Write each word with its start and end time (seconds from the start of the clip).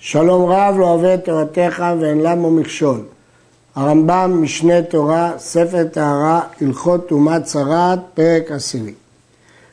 שלום 0.00 0.50
רב 0.50 0.74
לא 0.78 0.84
אוהב 0.84 1.04
את 1.04 1.24
תורתך 1.24 1.84
ואין 2.00 2.20
למו 2.20 2.50
מכשול. 2.50 3.00
הרמב"ם, 3.74 4.38
משנה 4.42 4.82
תורה, 4.82 5.32
ספר 5.38 5.84
טהרה, 5.84 6.40
הלכות 6.60 7.08
טומאת 7.08 7.44
צרעת, 7.44 7.98
פרק 8.14 8.50
עשירי. 8.50 8.94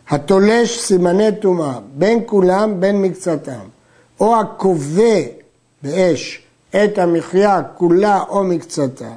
התולש 0.09 0.79
סימני 0.79 1.29
טומאה, 1.41 1.79
בין 1.93 2.19
כולם 2.25 2.81
בין 2.81 3.01
מקצתם, 3.01 3.65
או 4.19 4.39
הכובה 4.39 5.15
באש 5.83 6.41
את 6.69 6.97
המחיה 6.97 7.61
כולה 7.77 8.23
או 8.29 8.43
מקצתה, 8.43 9.11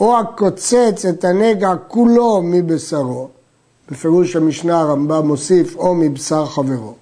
או 0.00 0.18
הקוצץ 0.18 1.04
את 1.08 1.24
הנגע 1.24 1.72
כולו 1.88 2.42
מבשרו, 2.42 3.28
בפירוש 3.90 4.36
המשנה 4.36 4.80
הרמב"ם 4.80 5.26
מוסיף 5.26 5.76
או 5.76 5.94
מבשר 5.94 6.46
חברו. 6.46 6.94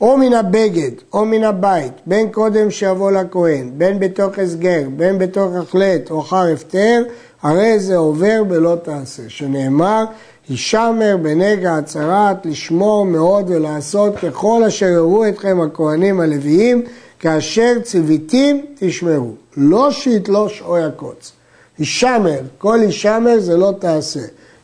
או 0.00 0.16
מן 0.16 0.32
הבגד, 0.32 0.90
או 1.12 1.24
מן 1.24 1.44
הבית, 1.44 1.92
בין 2.06 2.28
קודם 2.32 2.70
שיבוא 2.70 3.10
לכהן, 3.10 3.70
בין 3.76 3.98
בתוך 3.98 4.38
הסגר, 4.38 4.82
בין 4.96 5.18
בתוך 5.18 5.54
החלט 5.54 6.10
או 6.10 6.20
אחר 6.20 6.52
הפטר, 6.52 7.02
הרי 7.42 7.78
זה 7.78 7.96
עובר 7.96 8.44
בלא 8.48 8.76
תעשה, 8.82 9.22
שנאמר, 9.28 10.04
הישמר 10.48 11.16
בנגע 11.22 11.76
הצהרת, 11.76 12.46
לשמור 12.46 13.06
מאוד 13.06 13.50
ולעשות 13.50 14.16
ככל 14.16 14.64
אשר 14.68 14.86
יראו 14.86 15.28
אתכם 15.28 15.60
הכהנים 15.60 16.20
הלוויים, 16.20 16.82
כאשר 17.18 17.72
ציוויתים 17.82 18.66
תשמרו, 18.78 19.32
לא 19.56 19.90
שיתלוש 19.90 20.62
או 20.66 20.78
יקוץ. 20.78 21.32
הישמר, 21.78 22.40
כל 22.58 22.80
הישמר 22.80 23.38
זה 23.38 23.56
לא 23.56 23.72
תעשה. 23.78 24.20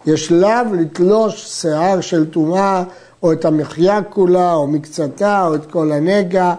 יש 0.06 0.32
לאו 0.32 0.74
לתלוש 0.80 1.46
שיער 1.60 2.00
של 2.00 2.30
טומאה 2.30 2.84
או 3.23 3.33
את 3.33 3.45
המחיה 3.45 4.02
כולה, 4.02 4.55
או 4.55 4.66
מקצתה, 4.66 5.47
או 5.47 5.55
את 5.55 5.70
כל 5.70 5.93
הנגע, 5.93 6.55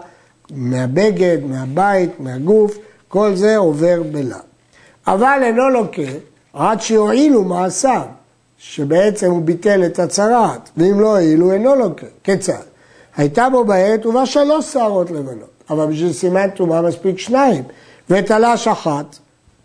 מהבגד, 0.50 1.38
מהבית, 1.44 2.20
מהגוף, 2.20 2.78
כל 3.08 3.34
זה 3.34 3.56
עובר 3.56 4.02
בלאו. 4.12 4.38
אבל 5.06 5.40
אינו 5.42 5.68
לוקה 5.70 6.02
עד 6.52 6.80
שיועילו 6.80 7.44
מעשיו, 7.44 8.02
שבעצם 8.58 9.30
הוא 9.30 9.42
ביטל 9.42 9.84
את 9.86 9.98
הצהרת, 9.98 10.70
ואם 10.76 11.00
לא 11.00 11.10
הועילו 11.10 11.52
אינו 11.52 11.74
לוקה. 11.74 12.06
כיצד? 12.24 12.62
הייתה 13.16 13.48
בו 13.50 13.64
בעת 13.64 14.06
ובה 14.06 14.26
שלוש 14.26 14.72
שערות 14.72 15.10
לבנות, 15.10 15.50
אבל 15.70 15.86
בשביל 15.86 16.12
סימן 16.12 16.50
טומאה 16.50 16.82
מספיק 16.82 17.18
שניים, 17.18 17.64
ותלש 18.10 18.68
אחת, 18.68 19.18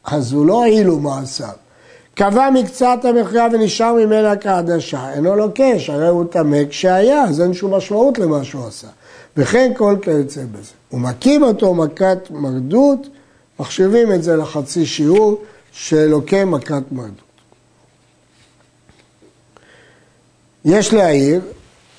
אז 0.05 0.33
הוא 0.33 0.45
לא 0.45 0.53
הועילו 0.53 0.99
מעשיו. 0.99 1.62
קבע 2.15 2.49
מקצת 2.49 2.99
המחיה 3.03 3.47
ונשאר 3.51 3.93
ממנה 3.93 4.35
כעדשה, 4.35 5.13
אינו 5.13 5.35
לוקש, 5.35 5.89
הרי 5.89 6.07
הוא 6.07 6.25
טמא 6.25 6.57
כשהיה, 6.69 7.23
אז 7.23 7.41
אין 7.41 7.53
שום 7.53 7.73
משמעות 7.73 8.19
למה 8.19 8.43
שהוא 8.43 8.67
עשה. 8.67 8.87
וכן 9.37 9.71
כל 9.77 9.95
כיוצא 10.01 10.41
בזה. 10.51 10.71
הוא 10.89 10.99
מכים 10.99 11.43
אותו 11.43 11.73
מכת 11.73 12.31
מרדות, 12.31 13.07
מחשיבים 13.59 14.11
את 14.11 14.23
זה 14.23 14.35
לחצי 14.35 14.85
שיעור 14.85 15.41
שלוקה 15.71 16.45
מכת 16.45 16.83
מרדות. 16.91 17.33
יש 20.65 20.93
להעיר 20.93 21.41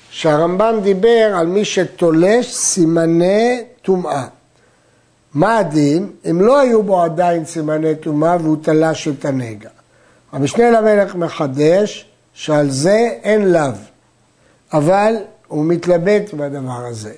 שהרמב"ם 0.09 0.79
דיבר 0.83 1.31
על 1.35 1.47
מי 1.47 1.65
שתולש 1.65 2.53
סימני 2.53 3.63
טומאה. 3.81 4.27
מה 5.33 5.57
הדין 5.57 6.11
אם 6.29 6.41
לא 6.41 6.59
היו 6.59 6.83
בו 6.83 7.01
עדיין 7.01 7.45
סימני 7.45 7.95
טומאה 7.95 8.37
והוא 8.41 8.57
תלש 8.61 9.07
את 9.07 9.25
הנגע? 9.25 9.69
המשנה 10.35 10.71
למלך 10.71 11.15
מחדש 11.15 12.05
שעל 12.33 12.69
זה 12.69 13.09
אין 13.23 13.51
לאו, 13.51 13.71
אבל 14.73 15.15
הוא 15.47 15.65
מתלבט 15.65 16.33
בדבר 16.33 16.85
הזה. 16.89 17.13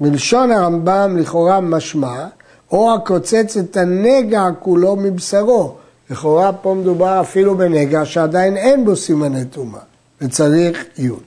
מלשון 0.00 0.50
הרמב"ם 0.50 1.16
לכאורה 1.18 1.60
משמע, 1.60 2.26
או 2.72 2.94
הקוצץ 2.94 3.56
את 3.56 3.76
הנגע 3.76 4.48
כולו 4.58 4.96
מבשרו. 4.96 5.74
לכאורה 6.10 6.52
פה 6.52 6.74
מדובר 6.74 7.20
אפילו 7.20 7.56
בנגע 7.56 8.04
שעדיין 8.04 8.56
אין 8.56 8.84
בו 8.84 8.96
סימני 8.96 9.44
טומאה, 9.44 9.80
וצריך 10.20 10.84
עיון. 10.96 11.22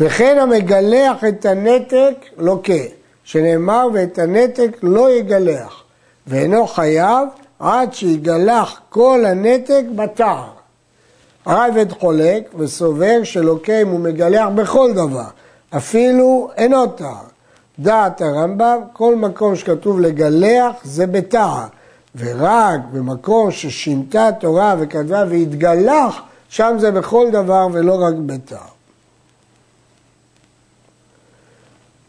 וכן 0.00 0.38
המגלח 0.40 1.24
את 1.28 1.46
הנתק 1.46 2.14
לוקה, 2.38 2.82
שנאמר 3.24 3.86
ואת 3.94 4.18
הנתק 4.18 4.76
לא 4.82 5.10
יגלח, 5.10 5.82
ואינו 6.26 6.66
חייב 6.66 7.28
עד 7.58 7.94
שיגלח 7.94 8.80
כל 8.88 9.24
הנתק 9.26 9.82
בתער. 9.96 10.48
הרייבד 11.46 11.92
חולק 11.92 12.50
וסובר 12.58 13.24
שלוקה 13.24 13.82
אם 13.82 13.88
הוא 13.88 14.00
מגלח 14.00 14.48
בכל 14.54 14.92
דבר, 14.92 15.28
אפילו 15.76 16.50
אינו 16.56 16.86
תער. 16.86 17.24
דעת 17.78 18.20
הרמב"ם, 18.20 18.80
כל 18.92 19.16
מקום 19.16 19.56
שכתוב 19.56 20.00
לגלח 20.00 20.72
זה 20.82 21.06
בתער, 21.06 21.66
ורק 22.16 22.80
במקום 22.92 23.50
ששינתה 23.50 24.28
תורה 24.40 24.74
וכתבה 24.78 25.24
והתגלח, 25.30 26.20
שם 26.48 26.76
זה 26.78 26.90
בכל 26.90 27.26
דבר 27.32 27.66
ולא 27.72 27.94
רק 27.94 28.14
בתער. 28.26 28.76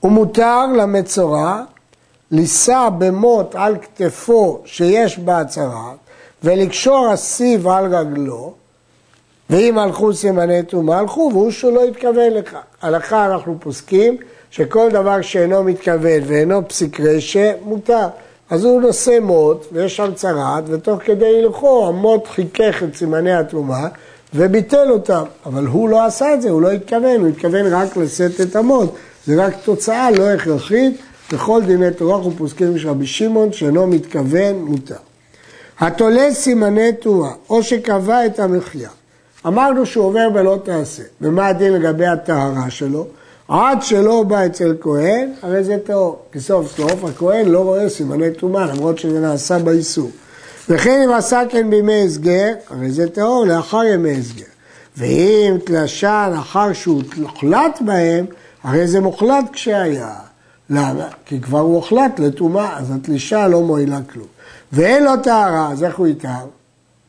ומותר 0.03 0.65
למצורע 0.65 1.63
לישא 2.31 2.89
במוט 2.97 3.55
על 3.55 3.75
כתפו 3.81 4.61
שיש 4.65 5.19
בה 5.19 5.39
הצהרה, 5.39 5.93
ולקשור 6.43 7.07
הסיב 7.07 7.67
על 7.67 7.95
רגלו, 7.95 8.53
ואם 9.49 9.77
הלכו 9.77 10.13
סימני 10.13 10.63
טומאה 10.63 10.99
הלכו, 10.99 11.29
והוא 11.33 11.51
שהוא 11.51 11.73
לא 11.73 11.83
התכוון 11.83 12.33
לכך. 12.33 12.57
הלכה 12.81 13.25
אנחנו 13.25 13.57
פוסקים 13.59 14.17
שכל 14.51 14.89
דבר 14.91 15.21
שאינו 15.21 15.63
מתכוון 15.63 16.21
ואינו 16.25 16.67
פסיק 16.67 16.99
רשע, 16.99 17.51
מותר. 17.61 18.07
אז 18.49 18.65
הוא 18.65 18.81
נושא 18.81 19.19
מוט, 19.21 19.65
ויש 19.71 19.95
שם 19.95 20.13
צרת, 20.13 20.63
ותוך 20.67 20.99
כדי 21.05 21.39
הלכו 21.43 21.87
המוט 21.87 22.27
חיכך 22.27 22.83
את 22.83 22.95
סימני 22.95 23.33
הטומאה 23.33 23.87
וביטל 24.33 24.91
אותם. 24.91 25.23
אבל 25.45 25.65
הוא 25.65 25.89
לא 25.89 26.05
עשה 26.05 26.33
את 26.33 26.41
זה, 26.41 26.49
הוא 26.49 26.61
לא 26.61 26.71
התכוון, 26.71 27.19
הוא 27.19 27.27
התכוון 27.27 27.73
רק 27.73 27.97
לשאת 27.97 28.41
את 28.41 28.55
המוט. 28.55 28.93
זה 29.25 29.45
רק 29.45 29.53
תוצאה 29.63 30.11
לא 30.11 30.29
הכרחית, 30.29 31.01
בכל 31.31 31.61
דיני 31.65 31.91
תורה 31.91 32.17
אנחנו 32.17 32.31
פוסקים 32.37 32.77
של 32.77 32.89
רבי 32.89 33.05
שמעון 33.05 33.51
שאינו 33.51 33.87
מתכוון 33.87 34.55
מותר. 34.55 34.95
התולה 35.79 36.33
סימני 36.33 36.93
תורה, 36.93 37.31
או 37.49 37.63
שקבע 37.63 38.25
את 38.25 38.39
המחיה. 38.39 38.89
אמרנו 39.47 39.85
שהוא 39.85 40.05
עובר 40.05 40.27
ולא 40.33 40.59
תעשה. 40.63 41.03
ומה 41.21 41.47
הדין 41.47 41.73
לגבי 41.73 42.05
הטהרה 42.05 42.69
שלו? 42.69 43.07
עד 43.47 43.81
שלא 43.81 44.23
בא 44.23 44.45
אצל 44.45 44.75
כהן, 44.81 45.31
הרי 45.41 45.63
זה 45.63 45.77
טהור. 45.85 46.19
כי 46.31 46.39
סוף 46.39 46.77
סוף 46.77 47.03
הכהן 47.03 47.45
לא 47.45 47.59
רואה 47.59 47.89
סימני 47.89 48.31
טומאה, 48.31 48.65
למרות 48.65 48.99
שזה 48.99 49.19
נעשה 49.19 49.59
באיסור. 49.59 50.11
וכן 50.69 51.01
אם 51.05 51.13
עשה 51.13 51.41
כן 51.49 51.69
בימי 51.69 52.05
הסגר, 52.05 52.53
הרי 52.69 52.91
זה 52.91 53.09
טהור 53.09 53.45
לאחר 53.45 53.83
ימי 53.83 54.17
הסגר. 54.17 54.45
ואם 54.97 55.57
תלשה 55.65 56.29
לאחר 56.35 56.73
שהוא 56.73 57.01
הוחלט 57.21 57.79
בהם, 57.81 58.25
הרי 58.63 58.87
זה 58.87 58.99
מוחלט 59.01 59.45
כשהיה. 59.53 60.26
למה? 60.69 61.07
כי 61.25 61.41
כבר 61.41 61.59
הוא 61.59 61.75
הוחלט 61.75 62.19
לטומאה, 62.19 62.77
אז 62.77 62.91
התלישה 62.91 63.47
לא 63.47 63.61
מועילה 63.61 63.99
כלום. 64.13 64.27
ואין 64.71 65.03
לו 65.03 65.11
טהרה, 65.23 65.71
אז 65.71 65.83
איך 65.83 65.97
הוא 65.97 66.07
יטהר? 66.07 66.45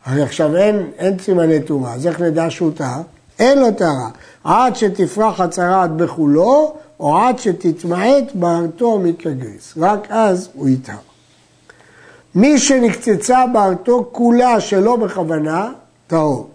הרי 0.04 0.22
עכשיו 0.22 0.56
אין, 0.56 0.90
אין 0.98 1.18
סימני 1.18 1.60
טומאה, 1.62 1.94
אז 1.94 2.06
איך 2.06 2.20
נדע 2.20 2.50
שהוא 2.50 2.72
טהר? 2.74 3.00
אין 3.38 3.58
לו 3.58 3.72
טהרה. 3.72 4.08
עד 4.44 4.76
שתפרח 4.76 5.40
הצהרת 5.40 5.90
בחולו, 5.90 6.74
או 7.00 7.18
עד 7.18 7.38
שתתמעט 7.38 8.34
בארתו 8.34 8.98
מכגריס. 8.98 9.74
רק 9.76 10.06
אז 10.10 10.48
הוא 10.54 10.68
יטהר. 10.68 10.96
מי 12.34 12.58
שנקצצה 12.58 13.44
בארתו 13.52 14.08
כולה 14.12 14.60
שלא 14.60 14.96
בכוונה, 14.96 15.72
טהור. 16.06 16.50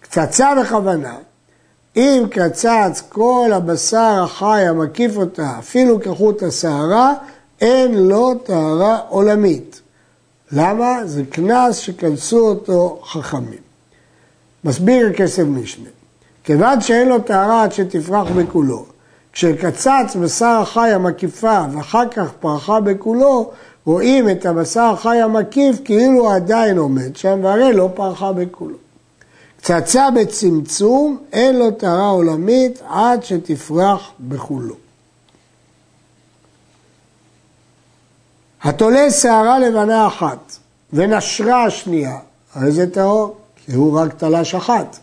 קצצה 0.00 0.48
בכוונה, 0.60 1.14
אם 1.96 2.22
קצץ 2.30 3.02
כל 3.08 3.50
הבשר 3.54 4.20
החי 4.24 4.62
המקיף 4.68 5.16
אותה, 5.16 5.58
אפילו 5.58 6.00
כחוט 6.00 6.42
השערה, 6.42 7.14
אין 7.60 7.94
לו 7.94 8.34
טהרה 8.34 8.98
עולמית. 9.08 9.80
למה? 10.52 10.98
זה 11.04 11.22
קנס 11.30 11.76
שכנסו 11.76 12.48
אותו 12.48 13.00
חכמים. 13.04 13.66
מסביר 14.64 15.12
כסף 15.12 15.42
משנה. 15.42 15.88
כיוון 16.44 16.80
שאין 16.80 17.08
לו 17.08 17.18
טהרה 17.18 17.62
עד 17.62 17.72
שתפרח 17.72 18.30
בכולו, 18.30 18.84
כשקצץ 19.32 20.16
בשר 20.22 20.58
החי 20.62 20.90
המקיפה 20.90 21.60
ואחר 21.72 22.08
כך 22.08 22.32
פרחה 22.40 22.80
בכולו, 22.80 23.50
רואים 23.84 24.30
את 24.30 24.46
הבשר 24.46 24.82
החי 24.82 25.20
המקיף 25.20 25.76
כאילו 25.84 26.30
עדיין 26.30 26.78
עומד 26.78 27.16
שם, 27.16 27.40
והרי 27.42 27.72
לא 27.72 27.88
פרחה 27.94 28.32
בכולו. 28.32 28.85
צצה 29.66 30.10
בצמצום, 30.10 31.18
אין 31.32 31.58
לו 31.58 31.70
טהרה 31.70 32.08
עולמית 32.08 32.82
עד 32.88 33.24
שתפרח 33.24 34.10
בחולו. 34.28 34.74
התולה 38.62 39.10
שערה 39.10 39.58
לבנה 39.58 40.06
אחת 40.06 40.56
ונשרה 40.92 41.64
השנייה, 41.64 42.18
הרי 42.54 42.72
זה 42.72 42.90
טהור, 42.90 43.36
כי 43.56 43.72
הוא 43.72 44.00
רק 44.00 44.14
תלש 44.14 44.54
אחת. 44.54 44.98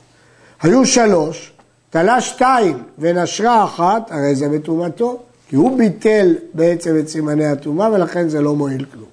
היו 0.61 0.85
שלוש, 0.85 1.51
תלה 1.89 2.21
שתיים 2.21 2.83
ונשרה 2.99 3.63
אחת, 3.63 4.11
הרי 4.11 4.35
זה 4.35 4.49
מטומאתו, 4.49 5.19
כי 5.47 5.55
הוא 5.55 5.77
ביטל 5.77 6.35
בעצם 6.53 6.99
את 6.99 7.07
סימני 7.07 7.45
הטומאה 7.45 7.91
ולכן 7.91 8.29
זה 8.29 8.41
לא 8.41 8.55
מועיל 8.55 8.85
כלום. 8.93 9.09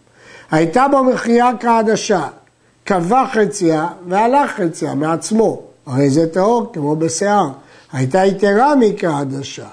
הייתה 0.51 0.87
בו 0.89 1.05
מחייה 1.05 1.51
כעדשה, 1.61 2.29
קבע 2.85 3.25
חציה 3.33 3.87
והלך 4.09 4.51
חציה 4.51 4.95
מעצמו, 4.95 5.63
הרי 5.87 6.11
זה 6.11 6.27
טהור 6.33 6.73
כמו 6.73 6.97
בשיער. 6.97 7.49
הייתה 7.93 8.25
יתרה 8.25 8.75
מכעדשה, 8.77 9.67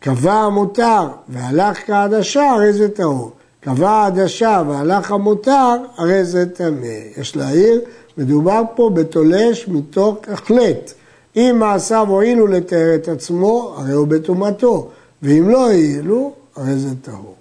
קבע 0.00 0.32
המותר 0.32 1.08
והלך 1.28 1.86
כעדשה, 1.86 2.50
הרי 2.50 2.72
זה 2.72 2.88
טהור. 2.88 3.30
קבע 3.60 3.90
העדשה 3.90 4.62
והלך 4.68 5.10
המותר, 5.10 5.74
הרי 5.96 6.24
זה 6.24 6.54
טמא. 6.54 6.86
יש 7.16 7.36
להעיר, 7.36 7.80
מדובר 8.18 8.62
פה 8.74 8.90
בתולש 8.94 9.68
מתוך 9.68 10.16
החלט. 10.32 10.92
אם 11.36 11.56
מעשיו 11.58 12.06
הועילו 12.08 12.46
לתאר 12.46 12.94
את 12.94 13.08
עצמו, 13.08 13.74
הרי 13.78 13.92
הוא 13.92 14.06
בטומאתו, 14.06 14.88
ואם 15.22 15.48
לא 15.48 15.64
הועילו, 15.64 16.32
הרי 16.56 16.74
זה 16.76 16.88
טהור. 17.02 17.34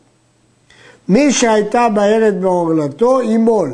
מי 1.10 1.32
שהייתה 1.32 1.88
בערת 1.94 2.40
בעורלתו, 2.40 3.22
ימול, 3.22 3.72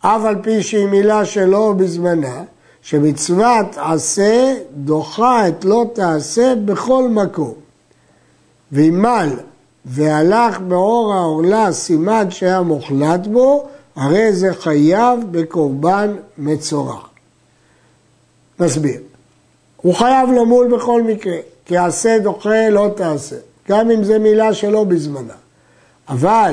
אף 0.00 0.24
על 0.24 0.36
פי 0.42 0.62
שהיא 0.62 0.86
מילה 0.86 1.24
שלא 1.24 1.72
בזמנה, 1.76 2.42
שמצוות 2.82 3.66
עשה 3.76 4.54
דוחה 4.74 5.48
את 5.48 5.64
לא 5.64 5.84
תעשה 5.92 6.54
בכל 6.64 7.08
מקום. 7.08 7.54
וימל 8.72 9.28
והלך 9.84 10.60
באור 10.60 11.14
העורלה 11.14 11.72
סימן 11.72 12.30
שהיה 12.30 12.62
מוחלט 12.62 13.26
בו, 13.26 13.68
הרי 13.96 14.32
זה 14.32 14.54
חייב 14.54 15.20
בקורבן 15.30 16.16
מצורע. 16.38 17.00
נסביר. 18.60 19.00
הוא 19.76 19.94
חייב 19.94 20.30
למול 20.30 20.76
בכל 20.76 21.02
מקרה, 21.02 21.36
כי 21.64 21.76
עשה 21.76 22.18
דוחה 22.18 22.68
לא 22.68 22.88
תעשה, 22.96 23.36
גם 23.68 23.90
אם 23.90 24.04
זו 24.04 24.20
מילה 24.20 24.54
שלא 24.54 24.84
בזמנה. 24.84 25.34
אבל 26.08 26.52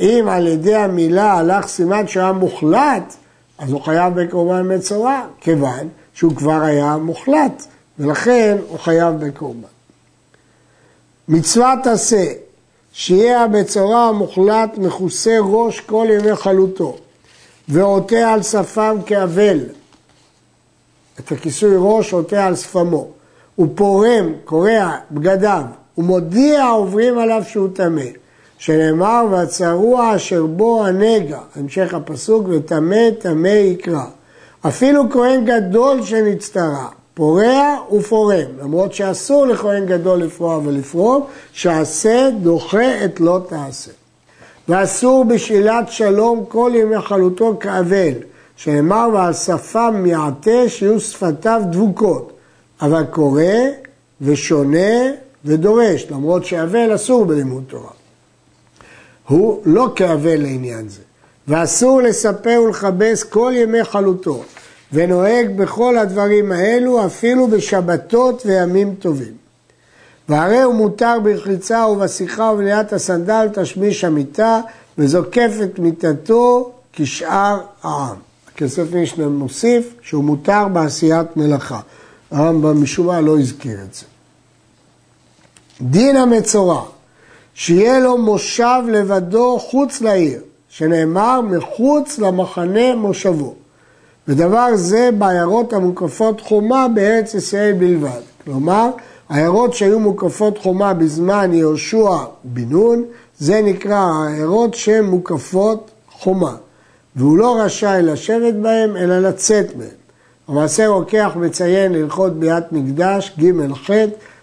אם 0.00 0.26
על 0.30 0.46
ידי 0.46 0.74
המילה 0.74 1.32
הלך 1.32 1.66
סימן 1.66 2.08
שהיה 2.08 2.32
מוחלט, 2.32 3.16
אז 3.58 3.72
הוא 3.72 3.80
חייב 3.80 4.20
בקורבן 4.20 4.74
מצורע, 4.74 5.22
כיוון 5.40 5.88
שהוא 6.14 6.36
כבר 6.36 6.62
היה 6.62 6.96
מוחלט, 6.96 7.66
ולכן 7.98 8.56
הוא 8.68 8.78
חייב 8.78 9.14
בקורבן. 9.24 9.68
מצוות 11.28 11.86
עשה, 11.86 12.24
שיהיה 12.92 13.44
הבצורה 13.44 14.08
המוחלט 14.08 14.78
מכוסה 14.78 15.38
ראש 15.40 15.80
כל 15.80 16.06
ימי 16.10 16.36
חלוטו, 16.36 16.96
ועוטה 17.68 18.32
על 18.32 18.42
שפם 18.42 18.96
כאבל, 19.06 19.58
את 21.20 21.32
הכיסוי 21.32 21.74
ראש 21.78 22.12
עוטה 22.12 22.46
על 22.46 22.56
שפמו, 22.56 23.08
הוא 23.56 23.68
פורם, 23.74 24.32
קורע 24.44 24.96
בגדיו, 25.10 25.62
ומודיע 25.98 26.64
העוברים 26.64 27.18
עליו 27.18 27.42
שהוא 27.48 27.68
טמא. 27.74 28.02
שנאמר 28.58 29.26
והצרוע 29.30 30.16
אשר 30.16 30.46
בו 30.46 30.86
הנגע, 30.86 31.38
המשך 31.56 31.94
הפסוק, 31.94 32.46
וטמא 32.48 33.10
טמא 33.18 33.48
יקרא. 33.48 34.04
אפילו 34.66 35.10
כהן 35.10 35.44
גדול 35.44 36.02
שנצטרע, 36.02 36.86
פורע 37.14 37.76
ופורם, 37.92 38.46
למרות 38.62 38.92
שאסור 38.92 39.46
לכהן 39.46 39.86
גדול 39.86 40.18
לפרוע 40.18 40.60
ולפרום, 40.64 41.24
שעשה 41.52 42.28
דוחה 42.42 43.04
את 43.04 43.20
לא 43.20 43.40
תעשה. 43.48 43.90
ואסור 44.68 45.24
בשאלת 45.24 45.88
שלום 45.88 46.44
כל 46.48 46.72
ימי 46.74 47.00
חלוטו 47.00 47.56
כאבל, 47.60 48.12
שנאמר 48.56 49.08
ועל 49.12 49.32
שפם 49.32 50.02
מעטה 50.04 50.68
שיהיו 50.68 51.00
שפתיו 51.00 51.62
דבוקות, 51.70 52.32
אבל 52.82 53.04
קורא 53.10 53.42
ושונה 54.20 55.10
ודורש, 55.44 56.06
למרות 56.10 56.44
שאבל 56.44 56.94
אסור 56.94 57.24
בלימוד 57.24 57.64
תורה. 57.68 57.97
הוא 59.28 59.62
לא 59.64 59.92
כאבל 59.96 60.42
לעניין 60.42 60.88
זה. 60.88 61.00
ואסור 61.48 62.02
לספר 62.02 62.60
ולכבס 62.64 63.22
כל 63.22 63.52
ימי 63.56 63.84
חלוטו, 63.84 64.42
ונוהג 64.92 65.56
בכל 65.56 65.98
הדברים 65.98 66.52
האלו 66.52 67.06
אפילו 67.06 67.48
בשבתות 67.48 68.42
וימים 68.46 68.94
טובים. 68.94 69.32
והרי 70.28 70.62
הוא 70.62 70.74
מותר 70.74 71.16
ברחיצה 71.22 71.86
ובשיחה 71.86 72.42
ובניית 72.42 72.92
הסנדל 72.92 73.48
תשמיש 73.54 74.04
המיטה, 74.04 74.60
וזוקף 74.98 75.50
את 75.62 75.78
מיטתו 75.78 76.72
כשאר 76.92 77.60
העם. 77.82 78.16
הכסף 78.52 78.92
משנה 78.94 79.28
מוסיף 79.28 79.94
שהוא 80.02 80.24
מותר 80.24 80.68
בעשיית 80.68 81.36
מלאכה. 81.36 81.80
הרמב"ם 82.30 82.82
משום 82.82 83.06
מה 83.06 83.20
לא 83.20 83.38
הזכיר 83.38 83.78
את 83.88 83.94
זה. 83.94 84.04
דין 85.80 86.16
המצורע 86.16 86.82
שיהיה 87.60 88.00
לו 88.00 88.18
מושב 88.18 88.82
לבדו 88.88 89.58
חוץ 89.58 90.00
לעיר, 90.00 90.40
שנאמר 90.68 91.40
מחוץ 91.40 92.18
למחנה 92.18 92.94
מושבו. 92.94 93.54
ודבר 94.28 94.66
זה 94.74 95.10
בעיירות 95.18 95.72
המוקפות 95.72 96.40
חומה 96.40 96.88
בארץ 96.88 97.34
ישראל 97.34 97.72
בלבד. 97.72 98.20
כלומר, 98.44 98.90
העיירות 99.28 99.74
שהיו 99.74 100.00
מוקפות 100.00 100.58
חומה 100.58 100.94
בזמן 100.94 101.50
יהושע 101.54 102.16
בן 102.44 102.68
נון, 102.68 103.04
זה 103.38 103.60
נקרא 103.64 103.96
העיירות 103.96 104.74
שהן 104.74 105.04
מוקפות 105.04 105.90
חומה. 106.10 106.56
והוא 107.16 107.38
לא 107.38 107.60
רשאי 107.60 108.02
לשבת 108.02 108.54
בהם, 108.54 108.96
אלא 108.96 109.18
לצאת 109.18 109.76
מהם. 109.76 109.88
המעשה 110.48 110.86
רוקח 110.86 111.32
מציין 111.36 111.92
ללכות 111.92 112.32
ביאת 112.40 112.72
מקדש, 112.72 113.32
ג' 113.38 113.72
ח', 113.74 113.90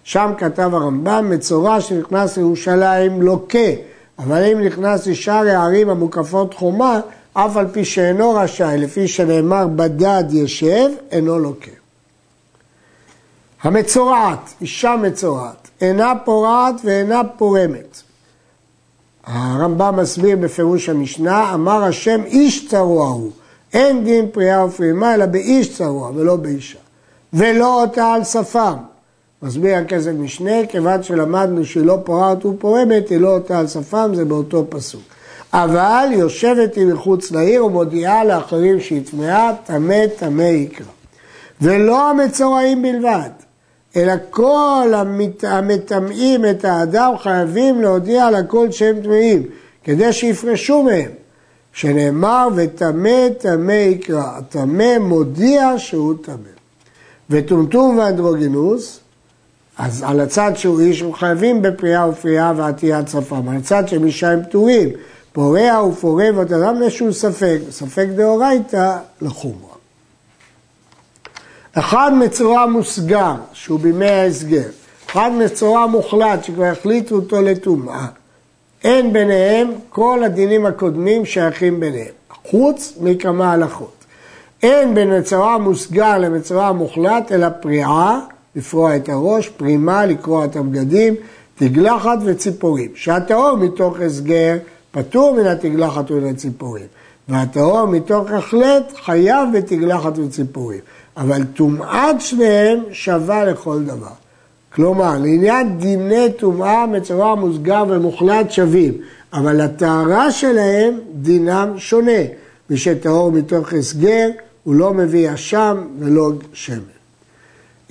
שם 0.06 0.32
כתב 0.38 0.70
הרמב"ם, 0.74 1.30
מצורע 1.30 1.82
שנכנס 1.82 2.38
לירושלים 2.38 3.22
לוקה, 3.22 3.70
אבל 4.20 4.44
אם 4.44 4.62
נכנס 4.62 5.08
לשאר 5.08 5.48
הערים 5.48 5.90
המוקפות 5.90 6.54
חומה, 6.54 7.00
אף 7.34 7.58
על 7.58 7.68
פי 7.72 7.86
שאינו 7.86 8.32
רשאי, 8.32 8.78
לפי 8.78 9.08
שנאמר 9.08 9.68
בדד 9.68 10.24
ישב, 10.32 10.90
אינו 11.12 11.40
לוקה. 11.40 11.72
המצורעת, 13.64 14.54
אישה 14.62 14.96
מצורעת, 15.02 15.70
אינה 15.82 16.14
פורעת 16.26 16.76
ואינה 16.84 17.22
פורמת. 17.38 18.02
הרמב"ם 19.26 19.96
מסביר 19.96 20.38
בפירוש 20.38 20.90
המשנה, 20.90 21.54
אמר 21.54 21.84
השם 21.84 22.22
איש 22.26 22.68
צרוע 22.68 23.08
הוא, 23.08 23.32
אין 23.74 24.04
דין 24.04 24.26
פריאה 24.32 24.66
ופרימה 24.66 25.14
אלא 25.14 25.26
באיש 25.26 25.78
צרוע 25.78 26.12
ולא 26.16 26.36
באישה. 26.36 26.80
ולא 27.34 27.82
אותה 27.82 28.14
על 28.14 28.24
שפם, 28.24 28.76
מסביר 29.44 29.76
הכסף 29.76 30.12
משנה, 30.12 30.66
כיוון 30.70 31.04
שלמדנו 31.04 31.66
שלא 31.66 31.98
פורעת 32.04 32.46
ופורמת, 32.46 33.10
היא 33.10 33.20
לא 33.20 33.34
אותה 33.34 33.60
על 33.60 33.68
שפם, 33.68 34.12
זה 34.14 34.26
באותו 34.26 34.66
פסוק. 34.70 35.02
אבל 35.54 36.08
יושבת 36.12 36.76
היא 36.76 36.86
מחוץ 36.86 37.32
לעיר 37.32 37.66
ומודיעה 37.66 38.24
לאחרים 38.24 38.80
שהיא 38.80 39.02
טמאה, 39.12 39.52
טמא 39.66 40.08
טמא 40.18 40.42
יקרא. 40.42 40.86
ולא 41.62 42.10
המצורעים 42.10 42.82
בלבד, 42.82 43.30
אלא 43.96 44.14
כל 44.30 44.94
המת... 44.96 45.44
המטמאים 45.44 46.46
את 46.46 46.66
האדם 46.66 47.14
חייבים 47.18 47.82
להודיע 47.82 48.32
לכל 48.32 48.72
שהם 48.72 49.02
טמאים, 49.04 49.44
כדי 49.84 50.14
שיפרשו 50.14 50.84
מהם. 50.84 51.12
שנאמר 51.74 52.48
וטמא 52.56 53.30
טמא 53.38 53.72
יקרא, 53.72 54.38
הטמא 54.38 54.98
מודיע 54.98 55.74
שהוא 55.78 56.14
טמא. 56.22 56.56
וטומטום 57.30 57.98
ואנדרוגינוס, 57.98 59.00
אז 59.78 60.04
על 60.08 60.20
הצד 60.20 60.52
שהוא 60.56 60.80
איש 60.80 61.02
הם 61.02 61.14
חייבים 61.14 61.62
בפריאה 61.62 62.10
ופריאה 62.10 62.54
ועטיית 62.56 63.08
שפם, 63.08 63.50
על 63.50 63.58
הצד 63.58 63.88
שהם 63.88 64.06
אישה 64.06 64.32
הם 64.32 64.44
פטורים, 64.44 64.90
פורע 65.34 65.84
ופורה 65.84 66.26
ותרם 66.38 66.82
לשום 66.82 67.12
ספק, 67.12 67.58
ספק 67.70 68.08
דאורייתא 68.16 68.98
לחומרה. 69.22 69.76
אחד 71.74 72.12
מצורע 72.20 72.66
מוסגר, 72.66 73.34
שהוא 73.54 73.80
בימי 73.80 74.10
ההסגר, 74.10 74.70
אחד 75.10 75.32
מצורע 75.32 75.86
מוחלט, 75.86 76.44
שכבר 76.44 76.66
החליטו 76.66 77.16
אותו 77.16 77.42
לטומאה. 77.42 78.06
אין 78.84 79.14
ביניהם 79.14 79.72
כל 79.90 80.24
הדינים 80.24 80.66
הקודמים 80.66 81.26
שייכים 81.26 81.80
ביניהם, 81.80 82.14
חוץ 82.44 82.94
מכמה 83.02 83.54
הלכות. 83.54 84.06
אין 84.64 84.96
בין 84.96 85.18
מצורע 85.18 85.58
מוסגר 85.58 86.18
למצורע 86.18 86.72
מוחלט, 86.72 87.32
אלא 87.32 87.48
פריעה 87.50 88.20
לפרוע 88.56 88.96
את 88.96 89.10
הראש, 89.10 89.50
פרימה, 89.50 90.06
לקרוע 90.06 90.46
את 90.46 90.56
הבגדים, 90.56 91.16
תגלחת 91.56 92.18
וציפורים. 92.26 92.92
שהטהור 92.96 93.58
מתוך 93.58 94.00
הסגר 94.00 94.58
פטור 94.92 95.36
מן 95.36 95.46
התגלחת 95.46 96.12
ומן 96.12 96.30
הציפורים. 96.30 96.86
והטהור 97.30 97.86
מתוך 97.86 98.32
החלט 98.32 98.94
חייב 99.04 99.50
בתגלחת 99.54 100.14
וציפורים. 100.18 100.80
אבל 101.18 101.44
טומאת 101.44 102.22
שניהם 102.22 102.80
שווה 102.92 103.46
לכל 103.46 103.84
דבר. 103.84 104.14
כלומר, 104.74 105.18
לעניין 105.18 105.78
דיני 105.78 106.34
טומאה, 106.38 106.86
מצורע 106.86 107.36
מוסגר 107.36 107.84
ומוחלט 107.90 108.52
שווים, 108.52 108.94
אבל 109.34 109.62
הטהרה 109.62 110.32
שלהם 110.32 111.00
דינם 111.14 111.74
שונה. 111.78 112.22
מי 112.70 112.78
שטהור 112.78 113.32
מתוך 113.32 113.74
הסגר, 113.74 114.30
הוא 114.64 114.76
לא 114.76 114.94
מביא 114.94 115.34
אשם 115.34 115.78
ולא 116.00 116.32
שמן. 116.54 116.95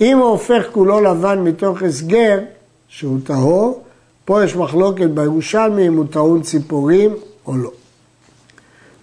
אם 0.01 0.17
הוא 0.17 0.27
הופך 0.27 0.63
כולו 0.71 1.01
לבן 1.01 1.39
מתוך 1.39 1.81
הסגר, 1.81 2.39
שהוא 2.87 3.19
טהור, 3.23 3.83
פה 4.25 4.43
יש 4.43 4.55
מחלוקת 4.55 5.09
בירושלמי 5.09 5.87
אם 5.87 5.97
הוא 5.97 6.05
טעון 6.11 6.41
ציפורים 6.41 7.15
או 7.47 7.57
לא. 7.57 7.71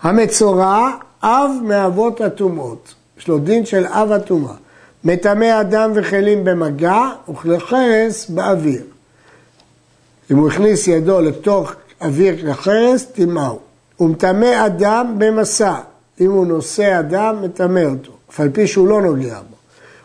המצורע, 0.02 0.90
אב 1.22 1.50
מאבות 1.62 2.20
הטומאות. 2.20 2.94
יש 3.18 3.28
לו 3.28 3.38
דין 3.38 3.66
של 3.66 3.86
אב 3.86 4.12
הטומאה. 4.12 4.54
מטמא 5.04 5.60
אדם 5.60 5.90
וכלים 5.94 6.44
במגע 6.44 7.00
וכלי 7.28 7.60
חרס 7.60 8.30
באוויר. 8.30 8.82
אם 10.30 10.36
הוא 10.36 10.48
הכניס 10.48 10.88
ידו 10.88 11.20
לתוך 11.20 11.72
אוויר 12.00 12.40
כלי 12.40 12.54
חרס, 12.54 13.06
טימאו. 13.06 13.58
הוא 13.96 14.10
מטמא 14.10 14.66
אדם 14.66 15.14
במסע. 15.18 15.74
אם 16.20 16.30
הוא 16.30 16.46
נושא 16.46 16.98
אדם, 16.98 17.42
מטמא 17.42 17.80
אותו, 17.90 18.12
אף 18.30 18.40
על 18.40 18.48
פי 18.52 18.66
שהוא 18.66 18.88
לא 18.88 19.02
נוגע 19.02 19.38
בו. 19.50 19.51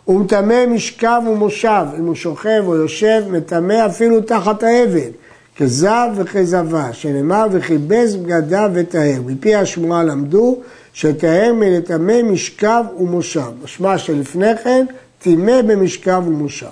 הוא 0.08 0.20
מטמא 0.22 0.66
משכב 0.66 1.22
ומושב, 1.32 1.86
אם 2.00 2.06
הוא 2.06 2.16
שוכב 2.16 2.64
או 2.68 2.76
יושב, 2.76 3.24
מטמא 3.30 3.86
אפילו 3.86 4.22
תחת 4.22 4.64
האבן, 4.64 5.10
כזב 5.58 6.10
וכזבה, 6.16 6.94
שנאמר 6.94 7.48
וכיבס 7.52 8.16
בגדיו 8.16 8.70
וטהר. 8.74 9.22
מפי 9.26 9.56
השמועה 9.56 10.04
למדו 10.04 10.58
שטהר 10.94 11.54
מלטמא 11.54 12.24
משכב 12.24 12.84
ומושב. 13.00 13.52
משמע 13.64 13.98
שלפני 13.98 14.58
כן 14.64 14.86
טימא 15.20 15.62
במשכב 15.62 16.24
ומושב. 16.28 16.66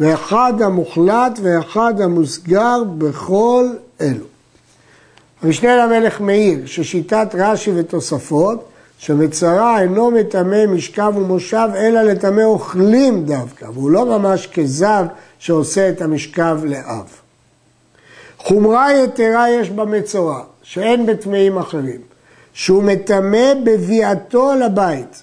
ואחד 0.00 0.52
המוחלט 0.60 1.38
ואחד 1.42 2.00
המוסגר 2.00 2.82
בכל 2.98 3.66
אלו. 4.00 4.24
המשנה 5.42 5.76
למלך 5.76 6.20
מאיר, 6.20 6.66
ששיטת 6.66 7.28
רש"י 7.34 7.70
ותוספות, 7.74 8.68
שמצרה 8.98 9.80
אינו 9.80 10.10
מטמא 10.10 10.66
משכב 10.66 11.12
ומושב, 11.16 11.68
אלא 11.74 12.02
לטמא 12.02 12.42
אוכלים 12.42 13.24
דווקא, 13.24 13.64
והוא 13.64 13.90
לא 13.90 14.18
ממש 14.18 14.46
כזב 14.46 15.06
שעושה 15.38 15.88
את 15.88 16.02
המשכב 16.02 16.58
לאב. 16.64 17.06
חומרה 18.38 18.94
יתרה 18.94 19.50
יש 19.50 19.70
במצורע, 19.70 20.42
שאין 20.62 21.06
בטמאים 21.06 21.58
אחרים, 21.58 22.00
שהוא 22.52 22.82
מטמא 22.82 23.54
בביאתו 23.64 24.52
לבית. 24.54 25.22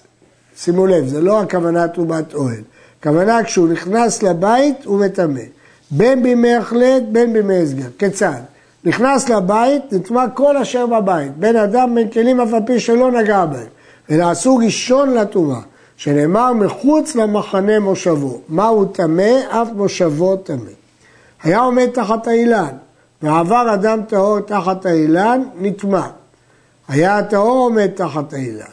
שימו 0.56 0.86
לב, 0.86 1.06
זה 1.06 1.20
לא 1.20 1.40
הכוונה 1.40 1.88
טומאת 1.88 2.34
אוהל. 2.34 2.62
הכוונה 3.00 3.44
כשהוא 3.44 3.68
נכנס 3.68 4.22
לבית 4.22 4.84
הוא 4.84 5.00
מטמא. 5.00 5.40
בין 5.90 6.22
בימי 6.22 6.54
החלט, 6.54 7.02
בין 7.12 7.32
בימי 7.32 7.62
הסגר. 7.62 7.88
כיצד? 7.98 8.40
נכנס 8.84 9.28
לבית, 9.28 9.92
נטמע 9.92 10.28
כל 10.28 10.56
אשר 10.56 10.86
בבית, 10.86 11.36
בין 11.36 11.56
אדם 11.56 11.94
בין 11.94 12.10
כלים 12.10 12.40
אף 12.40 12.52
על 12.52 12.60
פי 12.66 12.80
שלא 12.80 13.10
נגע 13.10 13.44
בהם, 13.44 14.20
אסור 14.20 14.60
ראשון 14.64 15.14
לטומאה, 15.14 15.60
שנאמר 15.96 16.52
מחוץ 16.52 17.14
למחנה 17.14 17.80
מושבו, 17.80 18.40
מהו 18.48 18.84
טמא, 18.84 19.32
אף 19.48 19.68
מושבו 19.74 20.36
טמא. 20.36 20.70
היה 21.42 21.60
עומד 21.60 21.86
תחת 21.86 22.26
האילן, 22.26 22.72
ועבר 23.22 23.74
אדם 23.74 24.00
טהור 24.08 24.40
תחת 24.40 24.86
האילן, 24.86 25.42
נטמע. 25.58 26.06
היה 26.88 27.18
הטהור 27.18 27.58
עומד 27.58 27.86
תחת 27.86 28.32
האילן, 28.32 28.64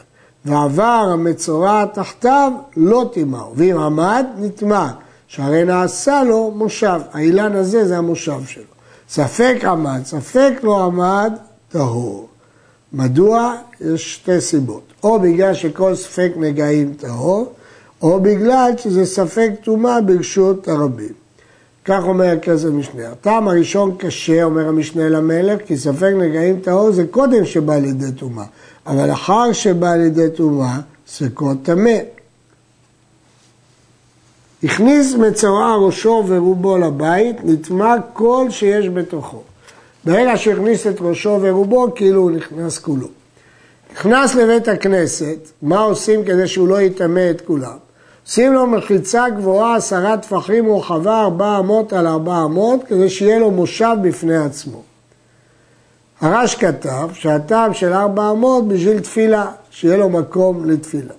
ועבר 0.44 1.08
המצורע 1.12 1.84
תחתיו, 1.84 2.52
לא 2.76 3.10
טימאו, 3.12 3.52
ואם 3.56 3.78
עמד, 3.78 4.26
נטמע, 4.38 4.88
שהרי 5.26 5.64
נעשה 5.64 6.22
לו 6.22 6.50
מושב, 6.56 7.00
האילן 7.12 7.56
הזה 7.56 7.84
זה 7.84 7.98
המושב 7.98 8.44
שלו. 8.46 8.71
ספק 9.12 9.56
עמד, 9.64 10.00
ספק 10.04 10.52
לא 10.62 10.84
עמד, 10.84 11.32
טהור. 11.68 12.28
מדוע? 12.92 13.54
יש 13.80 14.14
שתי 14.14 14.40
סיבות. 14.40 14.82
או 15.02 15.20
בגלל 15.20 15.54
שכל 15.54 15.94
ספק 15.94 16.32
נגעים 16.36 16.94
טהור, 16.94 17.52
או 18.02 18.20
בגלל 18.20 18.70
שזה 18.76 19.06
ספק 19.06 19.50
טומאה 19.64 20.00
ברשות 20.00 20.68
הרבים. 20.68 21.12
כך 21.84 22.02
אומר 22.04 22.38
כזה 22.42 22.70
משנה. 22.70 23.08
הטעם 23.08 23.48
הראשון 23.48 23.96
קשה, 23.98 24.42
אומר 24.42 24.68
המשנה 24.68 25.08
למלך, 25.08 25.60
כי 25.66 25.76
ספק 25.76 26.12
נגעים 26.18 26.60
טהור 26.60 26.90
זה 26.90 27.04
קודם 27.10 27.44
שבא 27.44 27.74
לידי 27.74 28.12
טומאה, 28.12 28.44
אבל 28.86 29.12
אחר 29.12 29.52
שבא 29.52 29.94
לידי 29.94 30.30
טומאה, 30.36 30.80
ספקות 31.08 31.56
טמא. 31.62 31.98
הכניס 34.64 35.14
מצורע 35.14 35.76
ראשו 35.76 36.24
ורובו 36.26 36.78
לבית, 36.78 37.36
נטמע 37.44 37.94
כל 38.12 38.46
שיש 38.50 38.88
בתוכו. 38.88 39.42
ברגע 40.04 40.36
שהכניס 40.36 40.86
את 40.86 40.96
ראשו 41.00 41.38
ורובו, 41.42 41.94
כאילו 41.94 42.20
הוא 42.20 42.30
נכנס 42.30 42.78
כולו. 42.78 43.06
נכנס 43.92 44.34
לבית 44.34 44.68
הכנסת, 44.68 45.36
מה 45.62 45.80
עושים 45.80 46.24
כדי 46.24 46.48
שהוא 46.48 46.68
לא 46.68 46.80
יטמא 46.80 47.30
את 47.30 47.40
כולם? 47.40 47.76
עושים 48.26 48.52
לו 48.52 48.66
מחיצה 48.66 49.30
גבוהה, 49.30 49.76
עשרה 49.76 50.16
טפחים 50.16 50.66
רוחבה, 50.66 51.20
ארבע 51.20 51.58
אמות 51.58 51.92
על 51.92 52.06
ארבע 52.06 52.44
אמות, 52.44 52.80
כדי 52.86 53.10
שיהיה 53.10 53.38
לו 53.38 53.50
מושב 53.50 53.96
בפני 54.02 54.36
עצמו. 54.36 54.82
הרש 56.20 56.54
כתב 56.54 57.08
שהטעם 57.12 57.74
של 57.74 57.92
ארבע 57.92 58.30
אמות 58.30 58.68
בשביל 58.68 59.00
תפילה, 59.00 59.46
שיהיה 59.70 59.96
לו 59.96 60.08
מקום 60.08 60.70
לתפילה. 60.70 61.14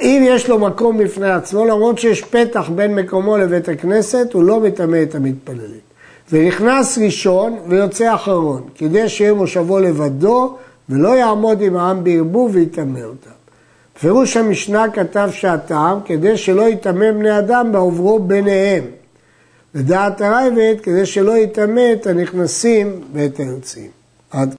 אם 0.00 0.22
יש 0.26 0.48
לו 0.48 0.58
מקום 0.58 0.98
בפני 0.98 1.30
עצמו, 1.30 1.64
למרות 1.64 1.98
שיש 1.98 2.22
פתח 2.22 2.70
בין 2.74 2.94
מקומו 2.94 3.36
לבית 3.36 3.68
הכנסת, 3.68 4.32
הוא 4.32 4.44
לא 4.44 4.60
מטמא 4.60 5.02
את 5.02 5.14
המתפללים. 5.14 5.86
ונכנס 6.32 6.98
ראשון 6.98 7.58
ויוצא 7.68 8.14
אחרון, 8.14 8.62
כדי 8.74 9.08
שיהיה 9.08 9.34
מושבו 9.34 9.78
לבדו, 9.78 10.56
ולא 10.88 11.08
יעמוד 11.08 11.60
עם 11.60 11.76
העם 11.76 12.04
בערבוב 12.04 12.50
ויטמא 12.54 12.98
אותם. 12.98 13.30
פירוש 14.00 14.36
המשנה 14.36 14.90
כתב 14.90 15.28
שהטעם, 15.32 15.98
כדי 16.04 16.36
שלא 16.36 16.68
יטמא 16.68 17.12
בני 17.12 17.38
אדם 17.38 17.72
בעוברו 17.72 18.18
ביניהם. 18.18 18.84
ודעת 19.74 20.20
הרייבד, 20.20 20.74
כדי 20.82 21.06
שלא 21.06 21.36
יטמא 21.36 21.92
את 21.92 22.06
הנכנסים 22.06 23.00
ואת 23.12 23.36
היוצאים. 23.38 23.90
עד 24.30 24.54